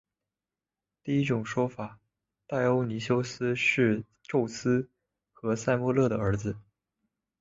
[1.03, 1.99] 第一种说法
[2.47, 4.89] 戴欧尼修斯是宙斯
[5.31, 6.57] 和塞墨勒的儿子。